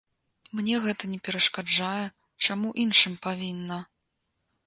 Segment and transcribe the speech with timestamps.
[0.59, 2.05] Мне гэта не перашкаджае,
[2.47, 3.79] чаму іншым павінна?